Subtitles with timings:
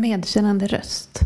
[0.00, 1.20] Medkännande röst.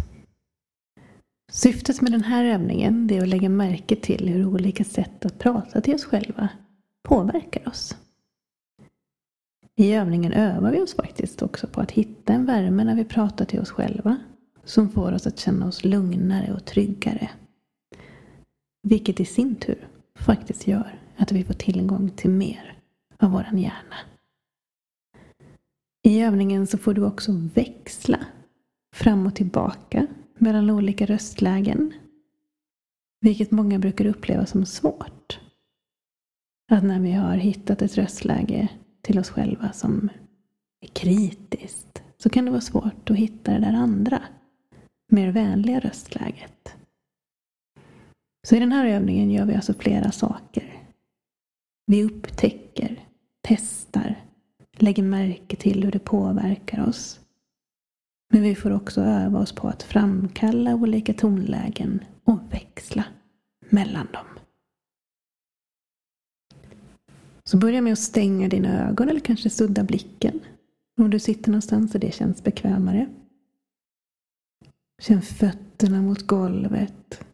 [1.53, 5.81] Syftet med den här övningen är att lägga märke till hur olika sätt att prata
[5.81, 6.49] till oss själva
[7.03, 7.97] påverkar oss.
[9.77, 13.45] I övningen övar vi oss faktiskt också på att hitta en värme när vi pratar
[13.45, 14.17] till oss själva
[14.65, 17.31] som får oss att känna oss lugnare och tryggare.
[18.83, 22.79] Vilket i sin tur faktiskt gör att vi får tillgång till mer
[23.19, 23.97] av våran hjärna.
[26.03, 28.19] I övningen så får du också växla
[29.03, 31.93] fram och tillbaka mellan olika röstlägen.
[33.21, 35.41] Vilket många brukar uppleva som svårt.
[36.73, 38.69] Att när vi har hittat ett röstläge
[39.01, 40.09] till oss själva som
[40.81, 44.23] är kritiskt så kan det vara svårt att hitta det där andra,
[45.09, 46.77] mer vänliga röstläget.
[48.49, 50.83] Så i den här övningen gör vi alltså flera saker.
[51.87, 53.09] Vi upptäcker,
[53.43, 54.25] testar,
[54.73, 57.22] lägger märke till hur det påverkar oss
[58.33, 63.05] men vi får också öva oss på att framkalla olika tonlägen och växla
[63.61, 64.27] mellan dem.
[67.45, 70.41] Så börja med att stänga dina ögon eller kanske sudda blicken.
[71.01, 73.09] Om du sitter någonstans och det känns bekvämare.
[75.03, 77.25] Känn fötterna mot golvet.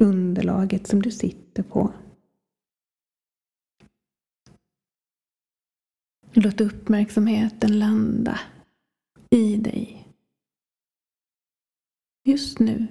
[0.00, 1.92] Underlaget som du sitter på.
[6.32, 8.40] Låt uppmärksamheten landa
[9.32, 10.08] i dig.
[12.24, 12.86] Just nu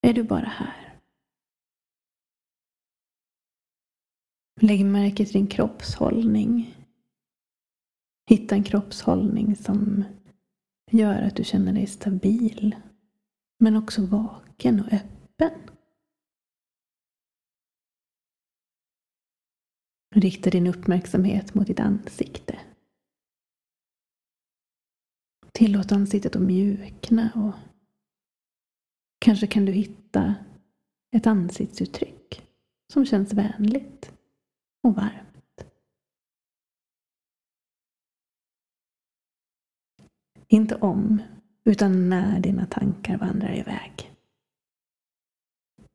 [0.00, 0.98] är du bara här.
[4.60, 6.76] Lägg märke till din kroppshållning.
[8.30, 10.04] Hitta en kroppshållning som
[10.90, 12.76] gör att du känner dig stabil
[13.58, 15.70] men också vaken och öppen.
[20.14, 22.71] Rikta din uppmärksamhet mot ditt ansikte.
[25.52, 27.54] Tillåt ansiktet att mjukna och
[29.18, 30.34] kanske kan du hitta
[31.16, 32.48] ett ansiktsuttryck
[32.92, 34.12] som känns vänligt
[34.82, 35.64] och varmt.
[40.48, 41.22] Inte om,
[41.64, 44.12] utan när dina tankar vandrar iväg.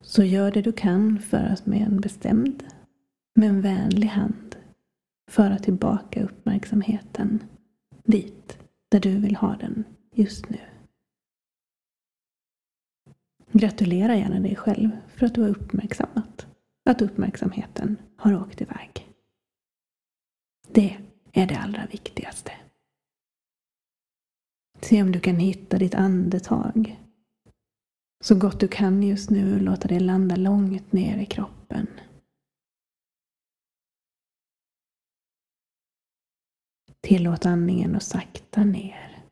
[0.04, 2.64] Så gör det du kan för att med en bestämd,
[3.36, 4.56] men vänlig hand
[5.32, 7.44] föra tillbaka uppmärksamheten
[8.04, 9.84] dit där du vill ha den
[10.14, 10.60] just nu.
[13.52, 16.48] Gratulera gärna dig själv för att du har uppmärksammat
[16.86, 19.08] att uppmärksamheten har åkt iväg.
[20.72, 20.98] Det
[21.32, 22.52] är det allra viktigaste.
[24.82, 27.04] Se om du kan hitta ditt andetag.
[28.24, 31.88] Så gott du kan just nu, låta det landa långt ner i kroppen.
[37.08, 39.24] Tillåt andningen att sakta ner.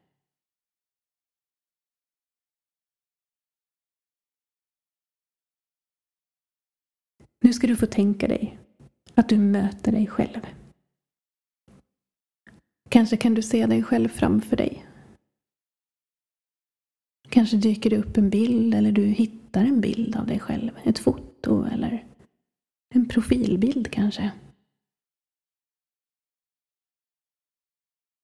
[7.41, 8.59] Nu ska du få tänka dig
[9.15, 10.41] att du möter dig själv.
[12.89, 14.85] Kanske kan du se dig själv framför dig.
[17.29, 20.71] Kanske dyker det upp en bild eller du hittar en bild av dig själv.
[20.83, 22.07] Ett foto eller
[22.89, 24.31] en profilbild kanske.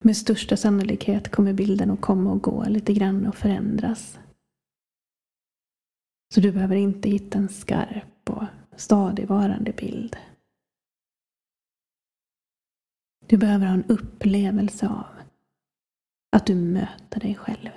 [0.03, 4.19] Med största sannolikhet kommer bilden att komma och gå lite grann och förändras.
[6.33, 8.43] Så du behöver inte hitta en skarp och
[8.75, 10.17] stadigvarande bild.
[13.27, 15.05] Du behöver ha en upplevelse av
[16.31, 17.69] att du möter dig själv.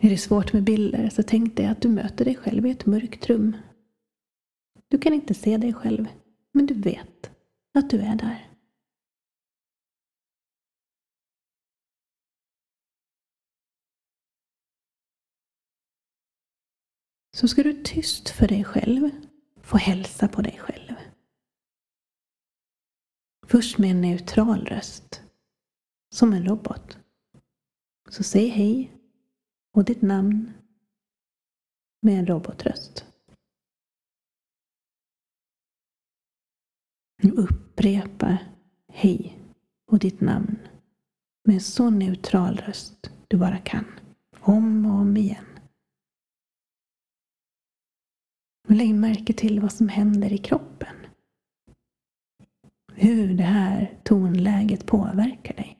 [0.00, 2.86] Är det svårt med bilder så tänk dig att du möter dig själv i ett
[2.86, 3.56] mörkt rum.
[4.88, 6.06] Du kan inte se dig själv,
[6.52, 7.30] men du vet
[7.74, 8.53] att du är där.
[17.34, 19.10] Så ska du tyst för dig själv
[19.62, 20.94] få hälsa på dig själv.
[23.46, 25.22] Först med en neutral röst,
[26.14, 26.98] som en robot.
[28.08, 28.92] Så säg hej
[29.72, 30.52] och ditt namn
[32.02, 33.06] med en robotröst.
[37.22, 38.38] Upprepa
[38.88, 39.38] hej
[39.86, 40.58] och ditt namn
[41.44, 43.86] med en så neutral röst du bara kan.
[44.40, 45.53] Om och om igen.
[48.68, 50.96] Lägg märke till vad som händer i kroppen.
[52.92, 55.78] Hur det här tonläget påverkar dig.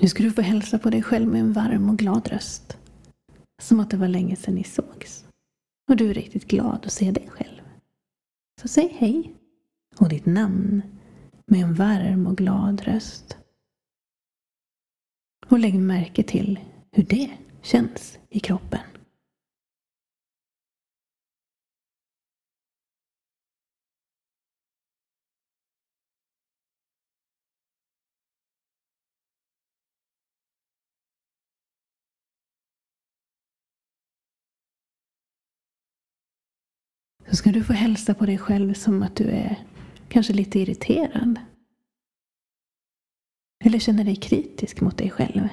[0.00, 2.78] Nu ska du få hälsa på dig själv med en varm och glad röst.
[3.62, 5.24] Som att det var länge sedan ni sågs.
[5.90, 7.62] och du är riktigt glad att se dig själv.
[8.60, 9.34] Så säg hej
[9.98, 10.97] och ditt namn
[11.50, 13.36] med en varm och glad röst.
[15.46, 16.60] Och lägg märke till
[16.92, 17.30] hur det
[17.62, 18.80] känns i kroppen.
[37.30, 39.64] Så ska du få hälsa på dig själv som att du är
[40.08, 41.40] kanske lite irriterad.
[43.64, 45.48] Eller känner dig kritisk mot dig själv.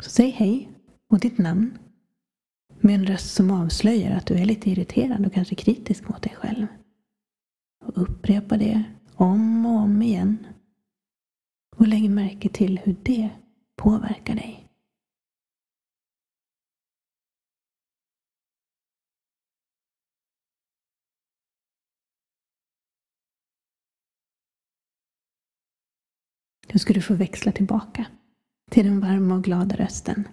[0.00, 0.68] Så säg hej
[1.08, 1.78] och ditt namn
[2.80, 6.34] med en röst som avslöjar att du är lite irriterad och kanske kritisk mot dig
[6.34, 6.66] själv.
[7.84, 10.46] Och upprepa det om och om igen.
[11.76, 13.30] Och lägg märke till hur det
[13.76, 14.69] påverkar dig.
[26.72, 28.06] Nu ska du få växla tillbaka
[28.70, 30.28] till den varma och glada rösten.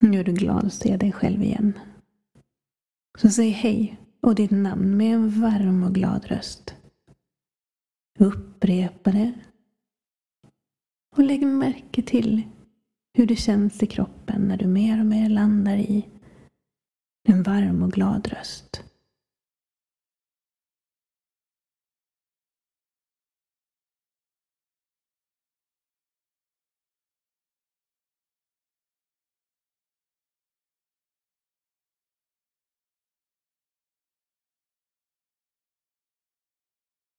[0.00, 1.78] Nu är du glad att se dig själv igen.
[3.18, 6.74] Så säg hej och ditt namn med en varm och glad röst.
[8.18, 9.32] Upprepa det.
[11.16, 12.42] Och lägg märke till
[13.14, 16.08] hur det känns i kroppen när du mer och mer landar i
[17.28, 18.87] en varm och glad röst.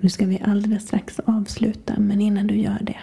[0.03, 2.99] Nu ska vi alldeles strax avsluta, men innan du gör det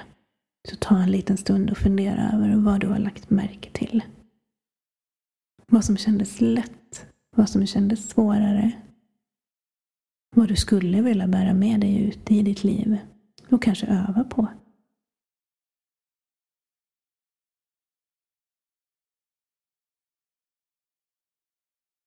[0.69, 4.05] så ta en liten stund och fundera över vad du har lagt märke till.
[5.67, 7.07] Vad som kändes lätt,
[7.37, 8.73] vad som kändes svårare.
[10.37, 12.99] Vad du skulle vilja bära med dig ut i ditt liv
[13.51, 14.49] och kanske öva på